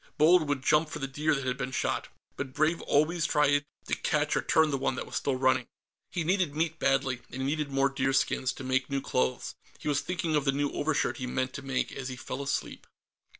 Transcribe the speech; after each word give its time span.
Bold 0.17 0.49
would 0.49 0.63
jump 0.63 0.89
for 0.89 0.97
the 0.97 1.05
deer 1.05 1.35
that 1.35 1.45
had 1.45 1.59
been 1.59 1.69
shot, 1.71 2.07
but 2.35 2.53
Brave 2.53 2.81
always 2.81 3.27
tried 3.27 3.63
to 3.85 3.93
catch 3.97 4.35
or 4.35 4.41
turn 4.41 4.71
the 4.71 4.77
ones 4.79 4.95
that 4.95 5.05
were 5.05 5.11
still 5.11 5.35
running. 5.35 5.67
He 6.09 6.23
needed 6.23 6.55
meat 6.55 6.79
badly, 6.79 7.21
and 7.29 7.43
he 7.43 7.47
needed 7.47 7.69
more 7.69 7.87
deerskins, 7.87 8.51
to 8.53 8.63
make 8.63 8.89
new 8.89 9.01
clothes. 9.01 9.53
He 9.77 9.87
was 9.87 10.01
thinking 10.01 10.35
of 10.35 10.43
the 10.45 10.51
new 10.53 10.71
overshirt 10.71 11.17
he 11.17 11.27
meant 11.27 11.53
to 11.53 11.61
make 11.61 11.91
as 11.91 12.09
he 12.09 12.15
fell 12.15 12.41
asleep.... 12.41 12.87